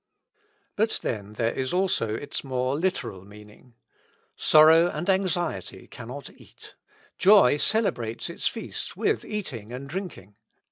But 0.75 0.99
then 1.03 1.33
there 1.33 1.53
is 1.53 1.71
also 1.71 2.11
its 2.15 2.43
more 2.43 2.75
literal 2.75 3.23
meaning. 3.23 3.75
Sorrow 4.35 4.87
and 4.89 5.07
anxiety 5.07 5.87
cannot 5.87 6.31
eat: 6.31 6.73
joy 7.19 7.57
celebrates 7.57 8.27
its 8.27 8.47
feasts 8.47 8.97
with 8.97 9.23
eating 9.23 9.71
and 9.71 9.87
drinking. 9.87 10.37